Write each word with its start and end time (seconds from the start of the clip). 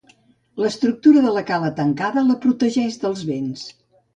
L'estructura 0.63 1.21
de 1.27 1.45
cala 1.49 1.71
tancada 1.81 2.25
la 2.31 2.39
protegeix 2.47 2.99
dels 3.05 3.25
vents. 3.33 3.71